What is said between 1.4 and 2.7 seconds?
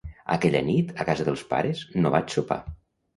pares, no vaig sopar.